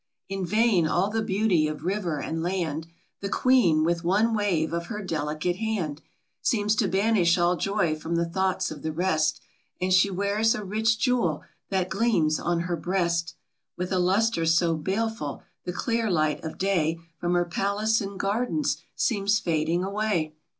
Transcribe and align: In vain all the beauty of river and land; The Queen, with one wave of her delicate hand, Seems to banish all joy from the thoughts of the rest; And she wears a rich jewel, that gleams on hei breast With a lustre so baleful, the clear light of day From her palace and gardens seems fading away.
In 0.27 0.47
vain 0.47 0.87
all 0.87 1.11
the 1.11 1.21
beauty 1.21 1.67
of 1.67 1.83
river 1.85 2.19
and 2.19 2.41
land; 2.41 2.87
The 3.19 3.29
Queen, 3.29 3.83
with 3.83 4.03
one 4.03 4.33
wave 4.33 4.73
of 4.73 4.87
her 4.87 5.03
delicate 5.03 5.57
hand, 5.57 6.01
Seems 6.41 6.75
to 6.77 6.87
banish 6.87 7.37
all 7.37 7.55
joy 7.55 7.95
from 7.95 8.15
the 8.15 8.27
thoughts 8.27 8.71
of 8.71 8.81
the 8.81 8.91
rest; 8.91 9.41
And 9.79 9.93
she 9.93 10.09
wears 10.09 10.55
a 10.55 10.63
rich 10.63 10.97
jewel, 10.97 11.43
that 11.69 11.91
gleams 11.91 12.39
on 12.39 12.61
hei 12.61 12.73
breast 12.73 13.35
With 13.77 13.91
a 13.91 13.99
lustre 13.99 14.47
so 14.47 14.73
baleful, 14.75 15.43
the 15.65 15.71
clear 15.71 16.09
light 16.09 16.43
of 16.43 16.57
day 16.57 16.97
From 17.19 17.35
her 17.35 17.45
palace 17.45 18.01
and 18.01 18.19
gardens 18.19 18.77
seems 18.95 19.37
fading 19.39 19.83
away. 19.83 20.33